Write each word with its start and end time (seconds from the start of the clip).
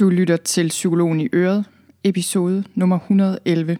Du 0.00 0.08
lytter 0.08 0.36
til 0.36 0.68
Psykologen 0.68 1.20
i 1.20 1.28
Øret, 1.32 1.64
episode 2.04 2.64
nummer 2.74 2.98
111. 2.98 3.78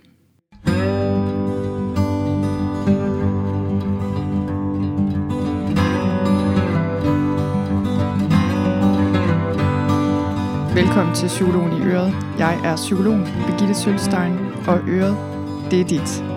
Velkommen 10.75 11.14
til 11.14 11.29
Psykologen 11.29 11.73
i 11.73 11.80
Øret. 11.80 12.12
Jeg 12.39 12.61
er 12.65 12.77
psykologen 12.77 13.25
Birgitte 13.46 13.75
Sølstein, 13.75 14.33
og 14.69 14.79
Øret, 14.89 15.17
det 15.71 15.81
er 15.81 15.85
dit. 15.85 16.34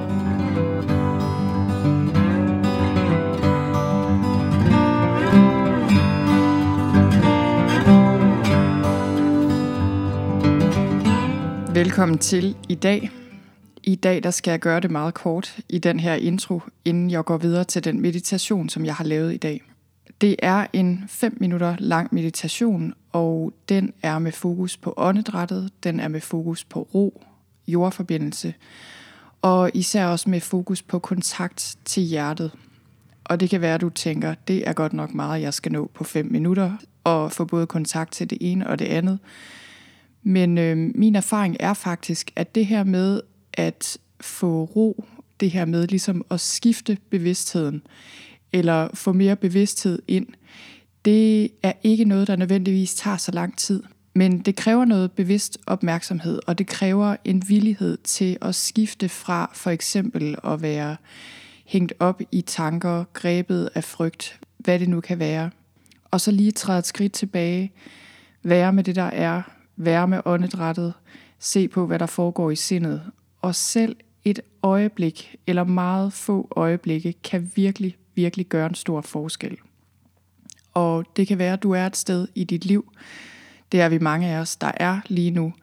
Velkommen 11.78 12.18
til 12.18 12.56
i 12.70 12.76
dag. 12.76 13.12
I 13.84 13.96
dag 13.96 14.24
der 14.24 14.32
skal 14.32 14.52
jeg 14.52 14.60
gøre 14.60 14.80
det 14.80 14.92
meget 14.92 15.14
kort 15.14 15.58
i 15.70 15.78
den 15.78 16.00
her 16.00 16.14
intro, 16.14 16.62
inden 16.86 17.12
jeg 17.12 17.26
går 17.26 17.38
videre 17.38 17.64
til 17.64 17.84
den 17.84 18.02
meditation, 18.02 18.70
som 18.70 18.86
jeg 18.86 18.96
har 18.96 19.04
lavet 19.04 19.34
i 19.34 19.38
dag. 19.38 19.62
Det 20.22 20.36
er 20.40 20.68
en 20.74 21.04
5 21.08 21.38
minutter 21.40 21.76
lang 21.80 22.10
meditation, 22.12 22.94
og 23.12 23.54
den 23.70 23.94
er 24.02 24.20
med 24.20 24.32
fokus 24.32 24.78
på 24.78 24.94
åndedrættet, 24.98 25.70
den 25.84 26.00
er 26.00 26.08
med 26.08 26.22
fokus 26.22 26.64
på 26.64 26.82
ro, 26.82 27.24
jordforbindelse, 27.68 28.54
og 29.42 29.72
især 29.74 30.06
også 30.06 30.30
med 30.30 30.42
fokus 30.42 30.82
på 30.82 31.00
kontakt 31.00 31.78
til 31.86 32.04
hjertet. 32.04 32.52
Og 33.24 33.40
det 33.40 33.50
kan 33.50 33.62
være, 33.62 33.76
at 33.76 33.82
du 33.82 33.90
tænker, 33.90 34.34
det 34.48 34.68
er 34.68 34.74
godt 34.74 34.94
nok 34.94 35.14
meget, 35.14 35.42
jeg 35.42 35.54
skal 35.54 35.72
nå 35.72 35.92
på 35.94 36.04
5 36.04 36.26
minutter, 36.26 36.72
og 37.04 37.32
få 37.32 37.46
både 37.46 37.68
kontakt 37.68 38.12
til 38.12 38.30
det 38.30 38.38
ene 38.42 38.68
og 38.68 38.80
det 38.80 38.86
andet. 38.86 39.20
Men 40.28 40.58
øh, 40.58 40.78
min 40.96 41.16
erfaring 41.16 41.58
er 41.60 41.74
faktisk, 41.74 42.32
at 42.36 42.56
det 42.56 42.66
her 42.66 42.84
med 42.84 43.22
at 43.54 43.98
få 44.22 44.64
ro, 44.64 45.06
det 45.40 45.52
her 45.52 45.66
med 45.66 45.88
ligesom 45.88 46.26
at 46.32 46.40
skifte 46.40 46.98
bevidstheden, 47.10 47.82
eller 48.54 48.90
få 48.94 49.14
mere 49.14 49.36
bevidsthed 49.36 50.02
ind, 50.08 50.28
det 51.06 51.52
er 51.64 51.74
ikke 51.84 52.06
noget, 52.06 52.28
der 52.28 52.36
nødvendigvis 52.36 52.96
tager 52.96 53.18
så 53.18 53.32
lang 53.32 53.58
tid. 53.58 53.84
Men 54.16 54.40
det 54.40 54.56
kræver 54.56 54.86
noget 54.86 55.12
bevidst 55.12 55.58
opmærksomhed, 55.66 56.40
og 56.48 56.58
det 56.58 56.68
kræver 56.68 57.16
en 57.24 57.44
villighed 57.50 57.98
til 57.98 58.38
at 58.42 58.56
skifte 58.56 59.10
fra 59.10 59.52
for 59.54 59.70
eksempel 59.70 60.36
at 60.44 60.62
være 60.62 60.98
hængt 61.66 61.94
op 62.00 62.22
i 62.32 62.42
tanker, 62.42 63.04
grebet 63.14 63.70
af 63.76 63.84
frygt, 63.84 64.40
hvad 64.58 64.80
det 64.80 64.90
nu 64.90 65.02
kan 65.02 65.20
være. 65.20 65.50
Og 66.12 66.22
så 66.22 66.32
lige 66.32 66.52
træde 66.52 66.80
et 66.80 66.86
skridt 66.86 67.14
tilbage, 67.14 67.72
være 68.44 68.74
med 68.74 68.84
det, 68.84 68.96
der 68.96 69.04
er, 69.04 69.57
være 69.78 70.08
med 70.08 70.22
åndedrættet, 70.26 70.94
se 71.40 71.68
på, 71.68 71.86
hvad 71.86 72.00
der 72.00 72.06
foregår 72.06 72.52
i 72.52 72.56
sindet. 72.56 73.02
Og 73.42 73.56
selv 73.56 73.96
et 74.24 74.40
øjeblik, 74.64 75.36
eller 75.48 75.64
meget 75.64 76.14
få 76.14 76.48
øjeblikke, 76.56 77.14
kan 77.24 77.52
virkelig, 77.56 77.98
virkelig 78.16 78.46
gøre 78.46 78.66
en 78.66 78.76
stor 78.76 79.02
forskel. 79.02 79.58
Og 80.74 81.06
det 81.16 81.28
kan 81.28 81.38
være, 81.38 81.54
at 81.54 81.64
du 81.64 81.72
er 81.72 81.86
et 81.86 81.98
sted 81.98 82.28
i 82.36 82.44
dit 82.44 82.66
liv, 82.66 82.94
det 83.72 83.82
er 83.82 83.90
vi 83.90 83.98
mange 83.98 84.28
af 84.28 84.40
os, 84.40 84.56
der 84.56 84.72
er 84.76 85.00
lige 85.08 85.32
nu, 85.32 85.54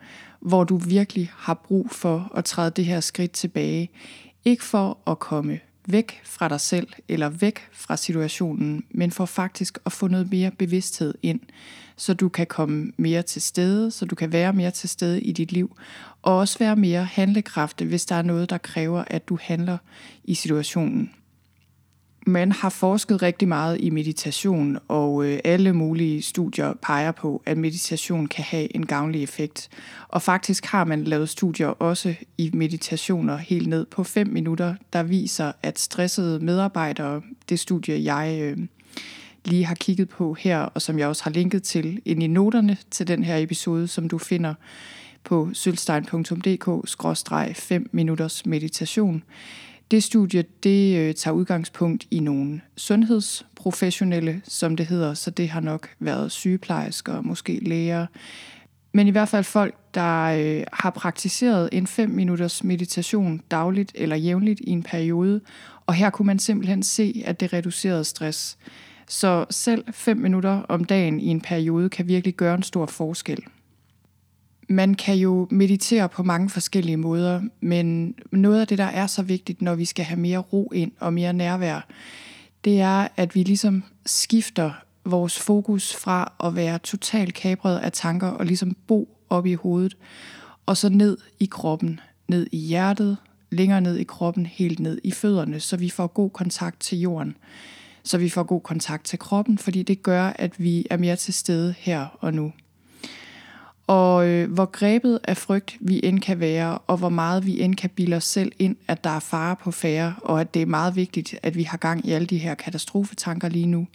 hvor 0.40 0.64
du 0.64 0.76
virkelig 0.76 1.30
har 1.36 1.54
brug 1.54 1.90
for 1.90 2.32
at 2.34 2.44
træde 2.44 2.70
det 2.70 2.84
her 2.84 3.00
skridt 3.00 3.32
tilbage. 3.32 3.90
Ikke 4.44 4.64
for 4.64 4.98
at 5.06 5.18
komme 5.18 5.60
væk 5.88 6.20
fra 6.24 6.48
dig 6.48 6.60
selv 6.60 6.88
eller 7.08 7.28
væk 7.28 7.68
fra 7.72 7.96
situationen, 7.96 8.84
men 8.90 9.10
for 9.10 9.24
faktisk 9.26 9.78
at 9.86 9.92
få 9.92 10.08
noget 10.08 10.30
mere 10.30 10.50
bevidsthed 10.50 11.14
ind, 11.22 11.40
så 11.96 12.14
du 12.14 12.28
kan 12.28 12.46
komme 12.46 12.92
mere 12.96 13.22
til 13.22 13.42
stede, 13.42 13.90
så 13.90 14.04
du 14.04 14.14
kan 14.14 14.32
være 14.32 14.52
mere 14.52 14.70
til 14.70 14.88
stede 14.88 15.20
i 15.20 15.32
dit 15.32 15.52
liv, 15.52 15.76
og 16.22 16.38
også 16.38 16.58
være 16.58 16.76
mere 16.76 17.04
handlekraftig, 17.04 17.86
hvis 17.86 18.06
der 18.06 18.14
er 18.14 18.22
noget, 18.22 18.50
der 18.50 18.58
kræver, 18.58 19.04
at 19.06 19.28
du 19.28 19.38
handler 19.40 19.78
i 20.24 20.34
situationen. 20.34 21.10
Man 22.26 22.52
har 22.52 22.68
forsket 22.68 23.22
rigtig 23.22 23.48
meget 23.48 23.80
i 23.80 23.90
meditation, 23.90 24.78
og 24.88 25.24
øh, 25.24 25.38
alle 25.44 25.72
mulige 25.72 26.22
studier 26.22 26.72
peger 26.82 27.12
på, 27.12 27.42
at 27.46 27.58
meditation 27.58 28.26
kan 28.26 28.44
have 28.44 28.76
en 28.76 28.86
gavnlig 28.86 29.22
effekt. 29.22 29.68
Og 30.08 30.22
faktisk 30.22 30.66
har 30.66 30.84
man 30.84 31.04
lavet 31.04 31.28
studier 31.28 31.66
også 31.66 32.14
i 32.38 32.50
meditationer 32.54 33.36
helt 33.36 33.68
ned 33.68 33.86
på 33.86 34.04
5 34.04 34.26
minutter, 34.26 34.74
der 34.92 35.02
viser, 35.02 35.52
at 35.62 35.78
stressede 35.78 36.44
medarbejdere, 36.44 37.22
det 37.48 37.60
studie 37.60 38.04
jeg 38.04 38.38
øh, 38.40 38.58
lige 39.44 39.64
har 39.64 39.74
kigget 39.74 40.08
på 40.08 40.34
her, 40.34 40.58
og 40.58 40.82
som 40.82 40.98
jeg 40.98 41.08
også 41.08 41.24
har 41.24 41.30
linket 41.30 41.62
til 41.62 42.02
ind 42.04 42.22
i 42.22 42.26
noterne 42.26 42.76
til 42.90 43.08
den 43.08 43.24
her 43.24 43.36
episode, 43.36 43.88
som 43.88 44.08
du 44.08 44.18
finder 44.18 44.54
på 45.24 45.50
sølstein.dk-5 45.52 47.84
minutters 47.92 48.46
meditation, 48.46 49.22
det 49.90 50.04
studie 50.04 50.44
det 50.62 50.96
øh, 50.98 51.14
tager 51.14 51.34
udgangspunkt 51.34 52.06
i 52.10 52.20
nogle 52.20 52.60
sundhedsprofessionelle, 52.76 54.42
som 54.44 54.76
det 54.76 54.86
hedder, 54.86 55.14
så 55.14 55.30
det 55.30 55.48
har 55.48 55.60
nok 55.60 55.88
været 55.98 56.32
sygeplejersker, 56.32 57.20
måske 57.20 57.60
læger, 57.62 58.06
men 58.96 59.08
i 59.08 59.10
hvert 59.10 59.28
fald 59.28 59.44
folk, 59.44 59.74
der 59.94 60.22
øh, 60.24 60.64
har 60.72 60.90
praktiseret 60.90 61.68
en 61.72 61.86
5 61.86 62.10
minutters 62.10 62.64
meditation 62.64 63.42
dagligt 63.50 63.92
eller 63.94 64.16
jævnligt 64.16 64.60
i 64.60 64.70
en 64.70 64.82
periode, 64.82 65.40
og 65.86 65.94
her 65.94 66.10
kunne 66.10 66.26
man 66.26 66.38
simpelthen 66.38 66.82
se, 66.82 67.22
at 67.26 67.40
det 67.40 67.52
reducerede 67.52 68.04
stress. 68.04 68.58
Så 69.08 69.44
selv 69.50 69.84
5 69.92 70.16
minutter 70.16 70.62
om 70.68 70.84
dagen 70.84 71.20
i 71.20 71.26
en 71.26 71.40
periode 71.40 71.88
kan 71.88 72.08
virkelig 72.08 72.34
gøre 72.34 72.54
en 72.54 72.62
stor 72.62 72.86
forskel 72.86 73.44
man 74.68 74.94
kan 74.94 75.16
jo 75.16 75.48
meditere 75.50 76.08
på 76.08 76.22
mange 76.22 76.50
forskellige 76.50 76.96
måder, 76.96 77.40
men 77.60 78.14
noget 78.30 78.60
af 78.60 78.66
det, 78.66 78.78
der 78.78 78.84
er 78.84 79.06
så 79.06 79.22
vigtigt, 79.22 79.62
når 79.62 79.74
vi 79.74 79.84
skal 79.84 80.04
have 80.04 80.20
mere 80.20 80.38
ro 80.38 80.70
ind 80.74 80.92
og 81.00 81.12
mere 81.12 81.32
nærvær, 81.32 81.86
det 82.64 82.80
er, 82.80 83.08
at 83.16 83.34
vi 83.34 83.42
ligesom 83.42 83.84
skifter 84.06 84.72
vores 85.04 85.38
fokus 85.38 85.96
fra 85.96 86.32
at 86.44 86.56
være 86.56 86.78
totalt 86.78 87.34
kabret 87.34 87.78
af 87.78 87.92
tanker 87.92 88.28
og 88.28 88.46
ligesom 88.46 88.76
bo 88.86 89.18
op 89.30 89.46
i 89.46 89.54
hovedet, 89.54 89.96
og 90.66 90.76
så 90.76 90.88
ned 90.88 91.18
i 91.40 91.48
kroppen, 91.50 92.00
ned 92.28 92.46
i 92.52 92.58
hjertet, 92.58 93.16
længere 93.50 93.80
ned 93.80 93.96
i 93.96 94.04
kroppen, 94.04 94.46
helt 94.46 94.80
ned 94.80 95.00
i 95.04 95.10
fødderne, 95.10 95.60
så 95.60 95.76
vi 95.76 95.90
får 95.90 96.06
god 96.06 96.30
kontakt 96.30 96.80
til 96.80 97.00
jorden. 97.00 97.36
Så 98.04 98.18
vi 98.18 98.28
får 98.28 98.42
god 98.42 98.60
kontakt 98.60 99.04
til 99.04 99.18
kroppen, 99.18 99.58
fordi 99.58 99.82
det 99.82 100.02
gør, 100.02 100.26
at 100.26 100.62
vi 100.62 100.86
er 100.90 100.96
mere 100.96 101.16
til 101.16 101.34
stede 101.34 101.74
her 101.78 102.06
og 102.20 102.34
nu. 102.34 102.52
Og 103.86 104.26
øh, 104.26 104.52
hvor 104.52 104.64
grebet 104.64 105.18
af 105.24 105.36
frygt 105.36 105.76
vi 105.80 106.00
end 106.02 106.20
kan 106.20 106.40
være, 106.40 106.78
og 106.78 106.96
hvor 106.96 107.08
meget 107.08 107.46
vi 107.46 107.60
end 107.60 107.74
kan 107.74 107.90
bilde 107.90 108.16
os 108.16 108.24
selv 108.24 108.52
ind, 108.58 108.76
at 108.88 109.04
der 109.04 109.10
er 109.10 109.20
fare 109.20 109.56
på 109.56 109.70
færre, 109.70 110.14
og 110.22 110.40
at 110.40 110.54
det 110.54 110.62
er 110.62 110.66
meget 110.66 110.96
vigtigt, 110.96 111.34
at 111.42 111.56
vi 111.56 111.62
har 111.62 111.78
gang 111.78 112.06
i 112.06 112.12
alle 112.12 112.26
de 112.26 112.38
her 112.38 112.54
katastrofetanker 112.54 113.48
lige 113.48 113.66
nu, 113.66 113.86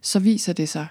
så 0.00 0.18
viser 0.18 0.52
det 0.52 0.68
sig 0.68 0.86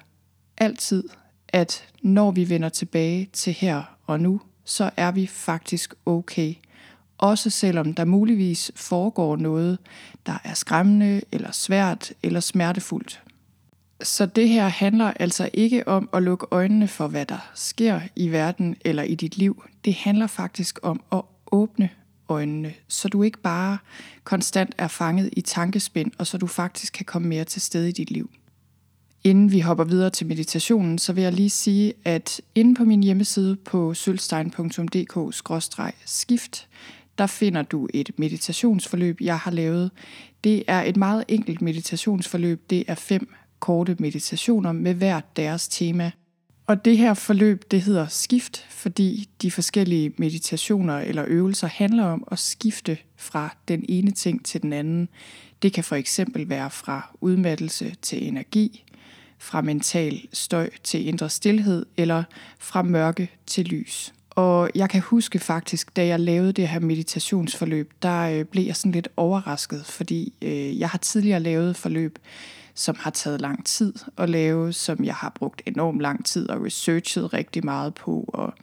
altid, 0.58 1.04
at 1.48 1.84
når 2.02 2.32
vi 2.32 2.50
vender 2.50 2.70
tilbage 2.70 3.30
til 3.34 3.54
her 3.54 3.84
og 4.08 4.20
nu, 4.20 4.42
så 4.66 4.90
er 4.98 5.12
vi 5.12 5.28
faktisk 5.28 5.94
okay. 6.06 6.54
Også 7.18 7.50
selvom 7.50 7.94
der 7.94 8.06
muligvis 8.06 8.72
foregår 8.76 9.36
noget, 9.36 9.78
der 10.26 10.38
er 10.44 10.54
skræmmende, 10.54 11.22
eller 11.32 11.52
svært, 11.52 12.12
eller 12.24 12.40
smertefuldt. 12.40 13.22
Så 14.04 14.26
det 14.26 14.50
her 14.50 14.68
handler 14.68 15.14
altså 15.20 15.50
ikke 15.54 15.88
om 15.88 16.10
at 16.14 16.24
lukke 16.24 16.48
øjnene 16.52 16.88
for, 16.88 17.08
hvad 17.08 17.26
der 17.26 17.50
sker 17.56 18.02
i 18.16 18.32
verden 18.32 18.76
eller 18.86 19.04
i 19.04 19.16
dit 19.16 19.38
liv. 19.38 19.64
Det 19.86 19.94
handler 19.94 20.28
faktisk 20.28 20.80
om 20.82 21.02
at 21.12 21.22
åbne 21.52 21.90
øjnene, 22.30 22.74
så 22.88 23.08
du 23.08 23.24
ikke 23.24 23.42
bare 23.42 23.78
konstant 24.24 24.76
er 24.78 24.88
fanget 24.88 25.30
i 25.34 25.42
tankespind, 25.42 26.12
og 26.18 26.28
så 26.28 26.38
du 26.38 26.48
faktisk 26.48 26.94
kan 26.94 27.06
komme 27.06 27.28
mere 27.28 27.44
til 27.44 27.62
stede 27.62 27.90
i 27.90 27.92
dit 27.92 28.12
liv. 28.12 28.30
Inden 29.24 29.52
vi 29.52 29.60
hopper 29.60 29.84
videre 29.84 30.10
til 30.10 30.28
meditationen, 30.28 30.98
så 30.98 31.14
vil 31.14 31.24
jeg 31.24 31.34
lige 31.34 31.50
sige, 31.50 31.94
at 32.06 32.42
inde 32.56 32.76
på 32.76 32.84
min 32.84 33.04
hjemmeside 33.04 33.56
på 33.56 33.94
sølvstein.dk-skift, 33.94 36.68
der 37.18 37.28
finder 37.28 37.62
du 37.62 37.88
et 37.94 38.12
meditationsforløb, 38.18 39.22
jeg 39.22 39.40
har 39.40 39.52
lavet. 39.52 39.92
Det 40.44 40.64
er 40.68 40.82
et 40.82 40.98
meget 40.98 41.24
enkelt 41.28 41.62
meditationsforløb. 41.62 42.70
Det 42.70 42.84
er 42.88 42.96
fem 42.96 43.34
korte 43.60 43.96
meditationer 44.00 44.72
med 44.72 44.94
hvert 44.94 45.38
deres 45.38 45.68
tema. 45.68 46.12
Og 46.68 46.86
det 46.86 46.98
her 46.98 47.14
forløb, 47.14 47.64
det 47.72 47.82
hedder 47.82 48.08
skift, 48.08 48.66
fordi 48.70 49.30
de 49.42 49.52
forskellige 49.52 50.14
meditationer 50.18 51.00
eller 51.00 51.24
øvelser 51.28 51.68
handler 51.68 52.06
om 52.06 52.28
at 52.32 52.40
skifte 52.40 52.98
fra 53.18 53.56
den 53.68 53.86
ene 53.90 54.12
ting 54.12 54.46
til 54.46 54.62
den 54.62 54.74
anden. 54.74 55.10
Det 55.62 55.74
kan 55.74 55.84
for 55.84 55.96
eksempel 55.96 56.50
være 56.50 56.70
fra 56.70 57.16
udmattelse 57.22 57.96
til 58.02 58.28
energi, 58.28 58.86
fra 59.40 59.62
mental 59.62 60.28
støj 60.34 60.70
til 60.84 61.08
indre 61.08 61.30
stillhed 61.30 61.86
eller 61.98 62.24
fra 62.60 62.82
mørke 62.82 63.30
til 63.46 63.66
lys. 63.66 64.14
Og 64.30 64.70
jeg 64.76 64.90
kan 64.90 65.02
huske 65.02 65.40
faktisk, 65.40 65.96
da 65.96 66.06
jeg 66.06 66.20
lavede 66.20 66.54
det 66.54 66.68
her 66.68 66.80
meditationsforløb, 66.80 67.94
der 68.02 68.22
øh, 68.22 68.46
blev 68.46 68.66
jeg 68.66 68.76
sådan 68.76 68.92
lidt 68.92 69.08
overrasket, 69.18 69.86
fordi 69.86 70.34
øh, 70.42 70.80
jeg 70.80 70.90
har 70.90 70.98
tidligere 70.98 71.40
lavet 71.40 71.76
forløb, 71.76 72.20
som 72.80 72.96
har 73.00 73.12
taget 73.12 73.42
lang 73.42 73.66
tid 73.66 73.94
at 74.18 74.30
lave, 74.30 74.74
som 74.74 75.06
jeg 75.06 75.16
har 75.16 75.30
brugt 75.36 75.62
enormt 75.66 76.02
lang 76.02 76.26
tid 76.26 76.50
og 76.50 76.66
researchet 76.66 77.34
rigtig 77.34 77.66
meget 77.66 77.94
på, 77.94 78.26
og 78.28 78.54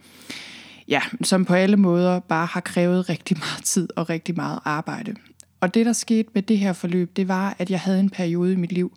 ja, 0.87 1.01
som 1.23 1.45
på 1.45 1.53
alle 1.53 1.77
måder 1.77 2.19
bare 2.19 2.45
har 2.45 2.61
krævet 2.61 3.09
rigtig 3.09 3.37
meget 3.37 3.63
tid 3.63 3.89
og 3.95 4.09
rigtig 4.09 4.35
meget 4.35 4.59
arbejde. 4.65 5.15
Og 5.59 5.73
det, 5.73 5.85
der 5.85 5.93
skete 5.93 6.29
med 6.33 6.41
det 6.41 6.57
her 6.57 6.73
forløb, 6.73 7.15
det 7.15 7.27
var, 7.27 7.55
at 7.59 7.69
jeg 7.69 7.79
havde 7.79 7.99
en 7.99 8.09
periode 8.09 8.53
i 8.53 8.55
mit 8.55 8.71
liv, 8.71 8.91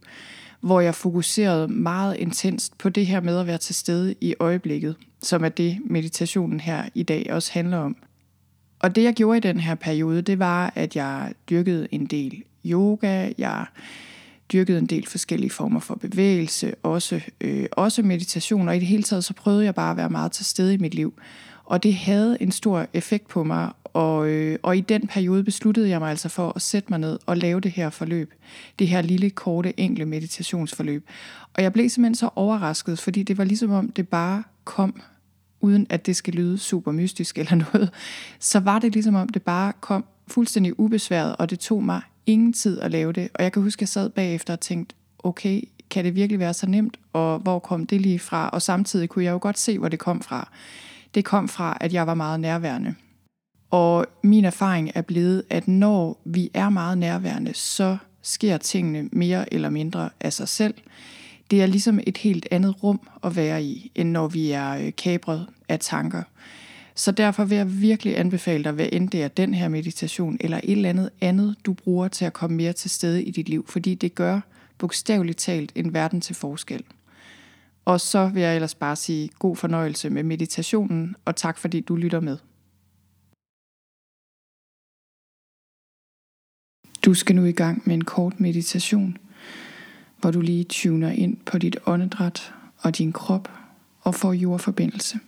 hvor 0.61 0.81
jeg 0.81 0.95
fokuserede 0.95 1.69
meget 1.69 2.17
intenst 2.17 2.79
på 2.79 2.89
det 2.89 3.07
her 3.07 3.21
med 3.21 3.39
at 3.39 3.47
være 3.47 3.59
til 3.59 3.75
stede 3.75 4.15
i 4.21 4.35
øjeblikket, 4.41 4.97
som 5.23 5.45
er 5.45 5.49
det, 5.49 5.79
meditationen 5.85 6.61
her 6.61 6.85
i 6.95 7.03
dag 7.03 7.27
også 7.31 7.53
handler 7.53 7.79
om. 7.79 7.97
Og 8.79 8.95
det, 8.97 9.03
jeg 9.03 9.15
gjorde 9.15 9.37
i 9.37 9.41
den 9.41 9.61
her 9.61 9.75
periode, 9.75 10.23
det 10.23 10.39
var, 10.39 10.73
at 10.75 10.97
jeg 10.97 11.33
dyrkede 11.51 11.89
en 11.91 12.07
del 12.07 12.43
yoga, 12.65 13.33
jeg 13.39 13.67
dyrkede 14.53 14.79
en 14.79 14.87
del 14.87 15.07
forskellige 15.07 15.51
former 15.51 15.81
for 15.81 15.95
bevægelse, 15.95 16.75
også, 16.83 17.21
øh, 17.41 17.67
også 17.73 18.03
meditation, 18.03 18.69
og 18.69 18.77
i 18.77 18.79
det 18.79 18.87
hele 18.87 19.03
taget 19.03 19.25
så 19.25 19.35
prøvede 19.35 19.65
jeg 19.65 19.75
bare 19.75 19.91
at 19.91 19.97
være 19.97 20.11
meget 20.11 20.33
til 20.33 20.45
stede 20.45 20.75
i 20.75 20.79
mit 20.79 20.95
liv. 20.95 21.15
Og 21.65 21.83
det 21.83 21.95
havde 21.95 22.37
en 22.41 22.53
stor 22.53 22.87
effekt 22.93 23.29
på 23.29 23.45
mig, 23.45 23.73
og, 23.85 24.29
øh, 24.29 24.59
og 24.63 24.77
i 24.77 24.81
den 24.81 25.07
periode 25.07 25.45
besluttede 25.45 25.89
jeg 25.89 26.01
mig 26.01 26.11
altså 26.11 26.29
for 26.29 26.53
at 26.57 26.63
sætte 26.63 26.87
mig 26.91 26.99
ned 26.99 27.19
og 27.27 27.37
lave 27.37 27.61
det 27.61 27.71
her 27.71 27.91
forløb. 27.91 28.35
Det 28.79 28.89
her 28.89 29.03
lille, 29.03 29.31
korte, 29.31 29.81
enkle 29.81 30.05
meditationsforløb. 30.05 31.09
Og 31.55 31.63
jeg 31.63 31.73
blev 31.73 31.89
simpelthen 31.89 32.15
så 32.15 32.29
overrasket, 32.37 32.99
fordi 32.99 33.23
det 33.23 33.39
var 33.39 33.45
ligesom 33.45 33.71
om 33.71 33.89
det 33.89 34.09
bare 34.09 34.43
kom, 34.65 35.01
uden 35.61 35.87
at 35.91 36.07
det 36.07 36.17
skal 36.17 36.35
lyde 36.35 36.59
super 36.59 36.93
mystisk 36.93 37.39
eller 37.39 37.55
noget. 37.73 37.91
Så 38.39 38.61
var 38.61 38.79
det 38.79 38.93
ligesom 38.93 39.15
om 39.15 39.29
det 39.29 39.43
bare 39.43 39.73
kom 39.81 40.05
fuldstændig 40.29 40.81
ubesværet, 40.81 41.37
og 41.37 41.51
det 41.51 41.59
tog 41.59 41.85
mig 41.85 42.01
ingen 42.33 42.53
tid 42.53 42.81
at 42.81 42.91
lave 42.91 43.13
det. 43.13 43.29
Og 43.35 43.45
jeg 43.45 43.53
kan 43.53 43.63
huske, 43.63 43.79
at 43.79 43.81
jeg 43.81 43.89
sad 43.89 44.11
bagefter 44.11 44.53
og 44.53 44.61
tænkte, 44.61 44.95
okay, 45.19 45.63
kan 45.91 46.05
det 46.05 46.15
virkelig 46.15 46.39
være 46.39 46.55
så 46.55 46.67
nemt, 46.67 46.97
og 47.13 47.39
hvor 47.39 47.59
kom 47.59 47.87
det 47.87 48.01
lige 48.01 48.19
fra? 48.19 48.49
Og 48.49 48.63
samtidig 48.63 49.09
kunne 49.09 49.25
jeg 49.25 49.33
jo 49.33 49.39
godt 49.43 49.59
se, 49.59 49.79
hvor 49.79 49.89
det 49.89 49.99
kom 49.99 50.23
fra. 50.23 50.49
Det 51.15 51.25
kom 51.25 51.49
fra, 51.49 51.79
at 51.81 51.93
jeg 51.93 52.07
var 52.07 52.15
meget 52.15 52.41
nærværende. 52.41 52.95
Og 53.71 54.07
min 54.23 54.45
erfaring 54.45 54.91
er 54.95 55.03
blevet, 55.03 55.43
at 55.51 55.69
når 55.69 56.21
vi 56.25 56.51
er 56.55 56.69
meget 56.69 56.99
nærværende, 56.99 57.55
så 57.55 57.97
sker 58.23 58.57
tingene 58.57 59.09
mere 59.13 59.55
eller 59.55 59.71
mindre 59.71 60.11
af 60.21 60.33
sig 60.33 60.49
selv. 60.49 60.75
Det 61.51 61.63
er 61.63 61.67
ligesom 61.67 62.01
et 62.07 62.17
helt 62.17 62.49
andet 62.51 62.83
rum 62.83 63.01
at 63.25 63.37
være 63.37 63.65
i, 63.65 63.93
end 63.95 64.11
når 64.11 64.29
vi 64.29 64.51
er 64.51 64.71
øh, 64.71 64.93
kabret 64.97 65.47
af 65.69 65.81
tanker. 65.81 66.23
Så 67.01 67.13
derfor 67.13 67.45
vil 67.45 67.57
jeg 67.57 67.81
virkelig 67.81 68.19
anbefale 68.19 68.65
dig, 68.65 68.73
hvad 68.73 68.89
end 68.93 69.09
det 69.09 69.23
er 69.23 69.29
den 69.29 69.55
her 69.55 69.69
meditation, 69.69 70.37
eller 70.41 70.61
et 70.65 70.73
eller 70.73 70.89
andet 70.89 71.11
andet, 71.21 71.57
du 71.65 71.73
bruger 71.73 72.09
til 72.09 72.25
at 72.25 72.33
komme 72.33 72.57
mere 72.57 72.73
til 72.73 72.91
stede 72.91 73.25
i 73.25 73.31
dit 73.31 73.49
liv, 73.49 73.67
fordi 73.69 73.95
det 73.95 74.15
gør 74.15 74.41
bogstaveligt 74.79 75.39
talt 75.39 75.73
en 75.75 75.95
verden 75.95 76.21
til 76.21 76.35
forskel. 76.35 76.85
Og 77.85 78.01
så 78.01 78.29
vil 78.29 78.43
jeg 78.43 78.55
ellers 78.55 78.75
bare 78.75 78.97
sige 78.97 79.31
god 79.39 79.57
fornøjelse 79.57 80.11
med 80.11 80.23
meditationen, 80.23 81.17
og 81.25 81.37
tak 81.37 81.59
fordi 81.59 81.81
du 81.81 81.97
lytter 81.97 82.21
med. 82.21 82.37
Du 87.05 87.15
skal 87.15 87.37
nu 87.37 87.45
i 87.45 87.53
gang 87.53 87.83
med 87.87 87.95
en 87.95 88.05
kort 88.05 88.41
meditation, 88.41 89.19
hvor 90.19 90.31
du 90.31 90.41
lige 90.41 90.65
tuner 90.65 91.11
ind 91.11 91.37
på 91.37 91.59
dit 91.59 91.77
åndedræt 91.87 92.55
og 92.79 92.99
din 92.99 93.13
krop 93.13 93.51
og 94.01 94.15
får 94.15 94.33
jordforbindelse. 94.33 95.19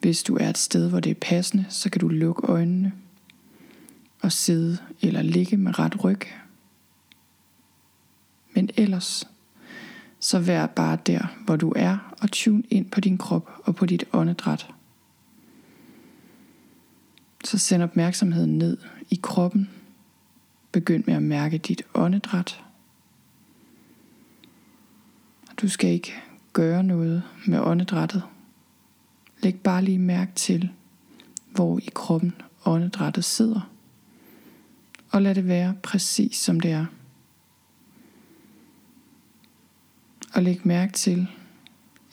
Hvis 0.00 0.22
du 0.22 0.36
er 0.36 0.48
et 0.48 0.58
sted, 0.58 0.88
hvor 0.88 1.00
det 1.00 1.10
er 1.10 1.20
passende, 1.20 1.66
så 1.68 1.90
kan 1.90 2.00
du 2.00 2.08
lukke 2.08 2.46
øjnene 2.46 2.92
og 4.20 4.32
sidde 4.32 4.78
eller 5.00 5.22
ligge 5.22 5.56
med 5.56 5.78
ret 5.78 6.04
ryg. 6.04 6.20
Men 8.54 8.70
ellers, 8.76 9.28
så 10.20 10.38
vær 10.38 10.66
bare 10.66 10.98
der, 11.06 11.36
hvor 11.44 11.56
du 11.56 11.72
er, 11.76 12.14
og 12.20 12.30
tune 12.30 12.62
ind 12.70 12.90
på 12.90 13.00
din 13.00 13.18
krop 13.18 13.50
og 13.64 13.76
på 13.76 13.86
dit 13.86 14.04
åndedræt. 14.12 14.66
Så 17.44 17.58
send 17.58 17.82
opmærksomheden 17.82 18.58
ned 18.58 18.76
i 19.10 19.20
kroppen. 19.22 19.70
Begynd 20.72 21.04
med 21.06 21.14
at 21.14 21.22
mærke 21.22 21.58
dit 21.58 21.82
åndedræt. 21.94 22.64
Du 25.60 25.68
skal 25.68 25.90
ikke 25.90 26.14
gøre 26.52 26.84
noget 26.84 27.22
med 27.46 27.60
åndedrættet. 27.60 28.22
Læg 29.42 29.60
bare 29.60 29.84
lige 29.84 29.98
mærke 29.98 30.32
til, 30.34 30.70
hvor 31.50 31.78
i 31.78 31.88
kroppen 31.94 32.34
åndedrættet 32.64 33.24
sidder. 33.24 33.70
Og 35.10 35.22
lad 35.22 35.34
det 35.34 35.48
være 35.48 35.74
præcis 35.82 36.36
som 36.36 36.60
det 36.60 36.70
er. 36.70 36.86
Og 40.34 40.42
læg 40.42 40.66
mærke 40.66 40.92
til, 40.92 41.26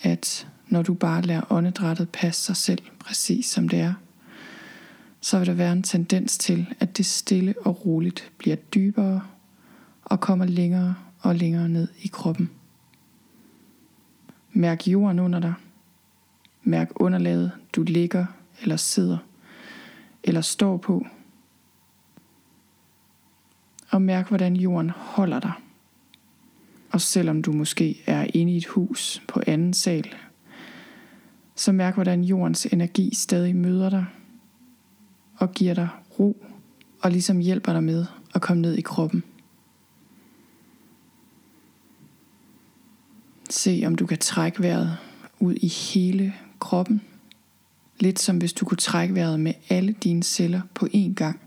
at 0.01 0.47
når 0.68 0.81
du 0.81 0.94
bare 0.94 1.21
lader 1.21 1.51
åndedrættet 1.51 2.09
passe 2.09 2.41
sig 2.41 2.56
selv 2.56 2.83
præcis 3.00 3.45
som 3.45 3.69
det 3.69 3.79
er, 3.79 3.94
så 5.21 5.38
vil 5.38 5.47
der 5.47 5.53
være 5.53 5.71
en 5.71 5.83
tendens 5.83 6.38
til, 6.38 6.68
at 6.79 6.97
det 6.97 7.06
stille 7.06 7.56
og 7.65 7.85
roligt 7.85 8.31
bliver 8.38 8.56
dybere 8.56 9.21
og 10.03 10.19
kommer 10.19 10.45
længere 10.45 10.95
og 11.19 11.35
længere 11.35 11.69
ned 11.69 11.88
i 12.01 12.07
kroppen. 12.07 12.50
Mærk 14.53 14.88
jorden 14.88 15.19
under 15.19 15.39
dig. 15.39 15.53
Mærk 16.67 16.91
underlaget, 16.95 17.51
du 17.75 17.83
ligger 17.83 18.25
eller 18.61 18.75
sidder 18.75 19.17
eller 20.23 20.41
står 20.41 20.77
på. 20.77 21.07
Og 23.89 24.01
mærk, 24.01 24.27
hvordan 24.27 24.55
jorden 24.55 24.89
holder 24.89 25.39
dig. 25.39 25.51
Og 26.91 27.01
selvom 27.01 27.41
du 27.41 27.51
måske 27.51 28.03
er 28.05 28.27
inde 28.33 28.53
i 28.53 28.57
et 28.57 28.65
hus 28.65 29.21
på 29.27 29.41
anden 29.47 29.73
sal, 29.73 30.15
så 31.55 31.71
mærk, 31.71 31.93
hvordan 31.93 32.23
jordens 32.23 32.65
energi 32.65 33.15
stadig 33.15 33.55
møder 33.55 33.89
dig 33.89 34.05
og 35.37 35.51
giver 35.51 35.73
dig 35.73 35.89
ro 36.19 36.45
og 37.01 37.11
ligesom 37.11 37.39
hjælper 37.39 37.73
dig 37.73 37.83
med 37.83 38.05
at 38.33 38.41
komme 38.41 38.61
ned 38.61 38.75
i 38.75 38.81
kroppen. 38.81 39.23
Se 43.49 43.83
om 43.85 43.95
du 43.95 44.05
kan 44.05 44.17
trække 44.17 44.63
vejret 44.63 44.97
ud 45.39 45.55
i 45.55 45.67
hele 45.67 46.33
kroppen. 46.59 47.01
Lidt 48.00 48.19
som 48.19 48.38
hvis 48.38 48.54
du 48.54 48.65
kunne 48.65 48.77
trække 48.77 49.15
vejret 49.15 49.39
med 49.39 49.54
alle 49.69 49.92
dine 49.92 50.24
celler 50.24 50.62
på 50.74 50.88
én 50.94 51.13
gang. 51.13 51.39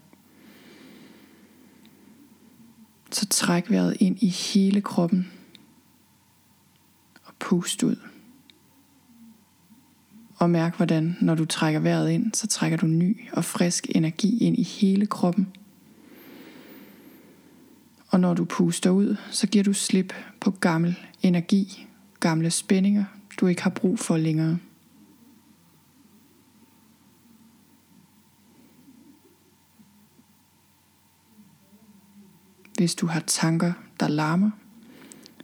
Så 3.12 3.26
træk 3.26 3.70
vejret 3.70 3.96
ind 4.00 4.22
i 4.22 4.28
hele 4.28 4.80
kroppen 4.80 5.30
og 7.24 7.32
pust 7.38 7.82
ud. 7.82 7.96
Og 10.36 10.50
mærk 10.50 10.76
hvordan, 10.76 11.16
når 11.20 11.34
du 11.34 11.44
trækker 11.44 11.80
vejret 11.80 12.10
ind, 12.10 12.34
så 12.34 12.46
trækker 12.46 12.78
du 12.78 12.86
ny 12.86 13.28
og 13.32 13.44
frisk 13.44 13.86
energi 13.94 14.38
ind 14.38 14.58
i 14.58 14.62
hele 14.62 15.06
kroppen. 15.06 15.48
Og 18.08 18.20
når 18.20 18.34
du 18.34 18.44
puster 18.44 18.90
ud, 18.90 19.16
så 19.30 19.46
giver 19.46 19.64
du 19.64 19.72
slip 19.72 20.14
på 20.40 20.50
gammel 20.50 20.98
energi, 21.22 21.86
gamle 22.20 22.50
spændinger, 22.50 23.04
du 23.40 23.46
ikke 23.46 23.62
har 23.62 23.70
brug 23.70 23.98
for 23.98 24.16
længere. 24.16 24.58
Hvis 32.80 32.94
du 32.94 33.06
har 33.06 33.20
tanker, 33.20 33.72
der 34.00 34.08
larmer, 34.08 34.50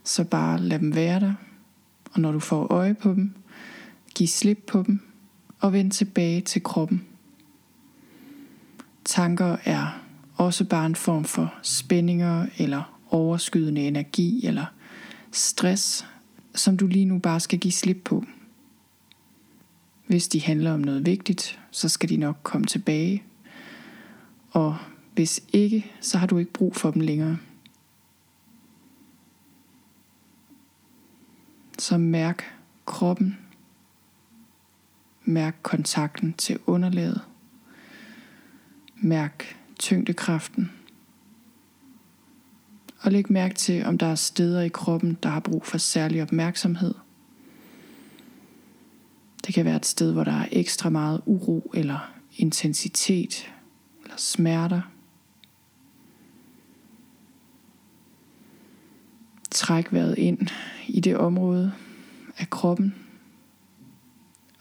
så 0.03 0.23
bare 0.23 0.59
lad 0.59 0.79
dem 0.79 0.95
være 0.95 1.19
der. 1.19 1.33
Og 2.11 2.19
når 2.19 2.31
du 2.31 2.39
får 2.39 2.63
øje 2.65 2.93
på 2.93 3.13
dem, 3.13 3.33
giv 4.15 4.27
slip 4.27 4.63
på 4.67 4.83
dem 4.87 4.99
og 5.59 5.73
vend 5.73 5.91
tilbage 5.91 6.41
til 6.41 6.63
kroppen. 6.63 7.05
Tanker 9.05 9.57
er 9.65 10.03
også 10.35 10.65
bare 10.65 10.85
en 10.85 10.95
form 10.95 11.23
for 11.23 11.53
spændinger 11.61 12.45
eller 12.57 12.99
overskydende 13.09 13.87
energi 13.87 14.45
eller 14.47 14.65
stress, 15.31 16.07
som 16.55 16.77
du 16.77 16.87
lige 16.87 17.05
nu 17.05 17.19
bare 17.19 17.39
skal 17.39 17.59
give 17.59 17.71
slip 17.71 18.01
på. 18.05 18.25
Hvis 20.07 20.27
de 20.27 20.41
handler 20.41 20.73
om 20.73 20.79
noget 20.79 21.05
vigtigt, 21.05 21.59
så 21.71 21.89
skal 21.89 22.09
de 22.09 22.17
nok 22.17 22.37
komme 22.43 22.67
tilbage. 22.67 23.23
Og 24.51 24.77
hvis 25.17 25.43
ikke, 25.53 25.91
så 26.01 26.17
har 26.17 26.27
du 26.27 26.37
ikke 26.37 26.53
brug 26.53 26.75
for 26.75 26.91
dem 26.91 27.01
længere. 27.01 27.37
Så 31.79 31.97
mærk 31.97 32.57
kroppen. 32.85 33.37
Mærk 35.25 35.55
kontakten 35.63 36.33
til 36.33 36.59
underlaget. 36.65 37.21
Mærk 38.95 39.57
tyngdekraften. 39.79 40.71
Og 42.99 43.11
læg 43.11 43.31
mærke 43.31 43.55
til, 43.55 43.85
om 43.85 43.97
der 43.97 44.07
er 44.07 44.15
steder 44.15 44.61
i 44.61 44.69
kroppen, 44.69 45.17
der 45.23 45.29
har 45.29 45.39
brug 45.39 45.65
for 45.65 45.77
særlig 45.77 46.21
opmærksomhed. 46.21 46.93
Det 49.45 49.53
kan 49.53 49.65
være 49.65 49.75
et 49.75 49.85
sted, 49.85 50.13
hvor 50.13 50.23
der 50.23 50.39
er 50.41 50.47
ekstra 50.51 50.89
meget 50.89 51.21
uro 51.25 51.71
eller 51.73 52.11
intensitet 52.37 53.51
eller 54.03 54.17
smerter. 54.17 54.81
Træk 59.57 59.93
vejret 59.93 60.17
ind 60.17 60.47
i 60.87 60.99
det 60.99 61.17
område 61.17 61.73
af 62.37 62.49
kroppen 62.49 62.95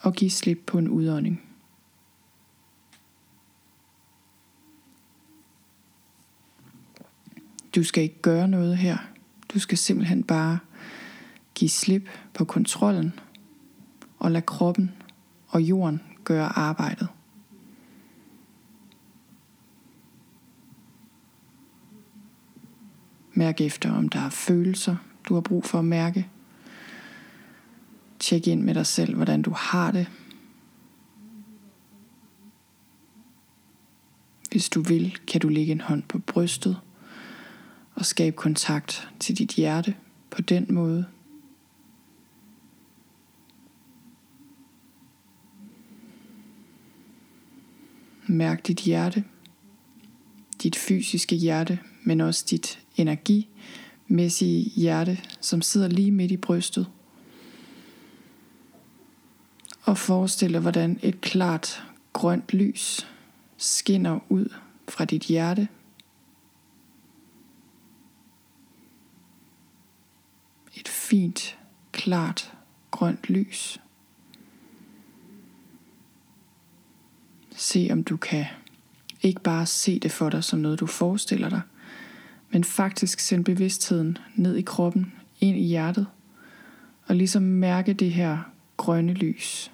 og 0.00 0.12
giv 0.14 0.30
slip 0.30 0.58
på 0.66 0.78
en 0.78 0.88
udånding. 0.88 1.42
Du 7.74 7.84
skal 7.84 8.02
ikke 8.02 8.22
gøre 8.22 8.48
noget 8.48 8.76
her. 8.76 8.96
Du 9.54 9.58
skal 9.58 9.78
simpelthen 9.78 10.24
bare 10.24 10.58
give 11.54 11.70
slip 11.70 12.08
på 12.34 12.44
kontrollen 12.44 13.12
og 14.18 14.30
lade 14.30 14.46
kroppen 14.46 14.92
og 15.48 15.62
jorden 15.62 16.02
gøre 16.24 16.58
arbejdet. 16.58 17.08
Mærk 23.38 23.60
efter, 23.60 23.92
om 23.92 24.08
der 24.08 24.20
er 24.20 24.30
følelser, 24.30 24.96
du 25.28 25.34
har 25.34 25.40
brug 25.40 25.64
for 25.64 25.78
at 25.78 25.84
mærke. 25.84 26.28
Tjek 28.18 28.46
ind 28.46 28.62
med 28.62 28.74
dig 28.74 28.86
selv, 28.86 29.14
hvordan 29.14 29.42
du 29.42 29.50
har 29.50 29.90
det. 29.90 30.06
Hvis 34.50 34.68
du 34.68 34.82
vil, 34.82 35.18
kan 35.26 35.40
du 35.40 35.48
lægge 35.48 35.72
en 35.72 35.80
hånd 35.80 36.02
på 36.02 36.18
brystet 36.18 36.80
og 37.94 38.06
skabe 38.06 38.36
kontakt 38.36 39.08
til 39.20 39.38
dit 39.38 39.50
hjerte 39.50 39.94
på 40.30 40.42
den 40.42 40.66
måde. 40.68 41.06
Mærk 48.26 48.66
dit 48.66 48.80
hjerte, 48.80 49.24
dit 50.62 50.76
fysiske 50.76 51.36
hjerte, 51.36 51.78
men 52.06 52.20
også 52.20 52.44
dit 52.50 52.78
energimæssige 52.96 54.70
hjerte, 54.76 55.18
som 55.40 55.62
sidder 55.62 55.88
lige 55.88 56.10
midt 56.10 56.32
i 56.32 56.36
brystet. 56.36 56.86
Og 59.82 59.98
forestil 59.98 60.52
dig, 60.52 60.60
hvordan 60.60 60.98
et 61.02 61.20
klart 61.20 61.84
grønt 62.12 62.52
lys 62.52 63.06
skinner 63.56 64.18
ud 64.28 64.54
fra 64.88 65.04
dit 65.04 65.22
hjerte. 65.22 65.68
Et 70.74 70.88
fint, 70.88 71.58
klart 71.92 72.52
grønt 72.90 73.30
lys. 73.30 73.80
Se 77.56 77.88
om 77.92 78.04
du 78.04 78.16
kan 78.16 78.46
ikke 79.22 79.40
bare 79.40 79.66
se 79.66 79.98
det 79.98 80.12
for 80.12 80.30
dig 80.30 80.44
som 80.44 80.58
noget, 80.58 80.80
du 80.80 80.86
forestiller 80.86 81.48
dig, 81.48 81.60
men 82.50 82.64
faktisk 82.64 83.20
send 83.20 83.44
bevidstheden 83.44 84.18
ned 84.34 84.54
i 84.56 84.62
kroppen, 84.62 85.12
ind 85.40 85.56
i 85.56 85.66
hjertet, 85.66 86.06
og 87.06 87.16
ligesom 87.16 87.42
mærke 87.42 87.92
det 87.92 88.12
her 88.12 88.38
grønne 88.76 89.12
lys. 89.12 89.72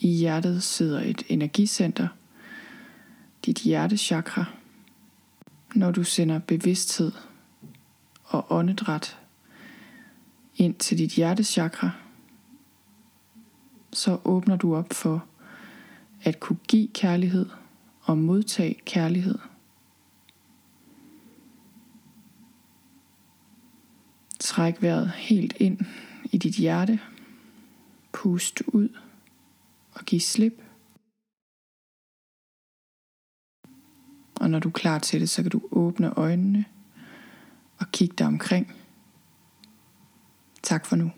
I 0.00 0.08
hjertet 0.08 0.62
sidder 0.62 1.00
et 1.00 1.22
energicenter, 1.28 2.08
dit 3.46 3.58
hjertechakra. 3.58 4.44
Når 5.74 5.90
du 5.90 6.04
sender 6.04 6.38
bevidsthed 6.38 7.12
og 8.24 8.46
åndedræt 8.50 9.18
ind 10.56 10.74
til 10.74 10.98
dit 10.98 11.10
hjertechakra, 11.10 11.90
så 13.92 14.18
åbner 14.24 14.56
du 14.56 14.76
op 14.76 14.92
for 14.92 15.26
at 16.24 16.40
kunne 16.40 16.58
give 16.68 16.88
kærlighed 16.88 17.46
og 18.02 18.18
modtage 18.18 18.80
kærlighed. 18.84 19.38
Træk 24.40 24.82
vejret 24.82 25.10
helt 25.10 25.56
ind 25.56 25.78
i 26.24 26.38
dit 26.38 26.54
hjerte. 26.54 27.00
Pust 28.12 28.62
ud 28.66 28.88
og 29.92 30.04
giv 30.04 30.20
slip. 30.20 30.62
Og 34.34 34.50
når 34.50 34.58
du 34.58 34.68
er 34.68 34.72
klar 34.72 34.98
til 34.98 35.20
det, 35.20 35.30
så 35.30 35.42
kan 35.42 35.50
du 35.50 35.68
åbne 35.70 36.18
øjnene 36.18 36.64
og 37.78 37.86
kigge 37.92 38.14
dig 38.18 38.26
omkring. 38.26 38.74
Tak 40.62 40.86
for 40.86 40.96
nu. 40.96 41.10